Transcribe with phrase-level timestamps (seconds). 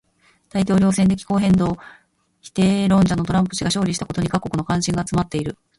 [0.49, 1.77] 米大統領選で気候変動
[2.41, 5.55] 否定論者のトランプ氏が勝利したことに各国の関心が集まっている。